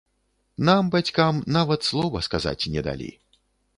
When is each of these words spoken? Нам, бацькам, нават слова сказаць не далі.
Нам, 0.69 0.87
бацькам, 0.95 1.41
нават 1.57 1.87
слова 1.91 2.25
сказаць 2.29 2.61
не 2.77 2.81
далі. 2.89 3.11